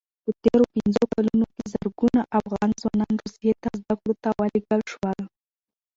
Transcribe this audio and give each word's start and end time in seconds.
په 0.23 0.31
تېرو 0.43 0.65
پنځو 0.75 1.03
کلونو 1.13 1.45
کې 1.55 1.63
زرګونه 1.73 2.21
افغان 2.39 2.69
ځوانان 2.81 3.13
روسیې 3.23 3.53
ته 3.61 3.69
زدکړو 3.79 4.13
ته 4.23 4.29
ولېږل 4.39 4.81
شول. 4.91 5.19